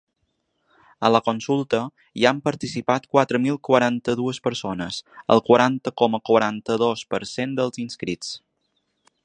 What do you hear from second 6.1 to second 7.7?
quaranta-dos per cent